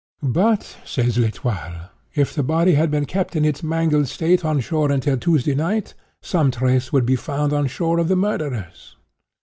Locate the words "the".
2.33-2.41, 8.07-8.15